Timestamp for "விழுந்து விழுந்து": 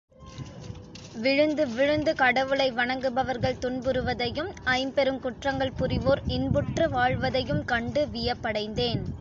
1.15-2.11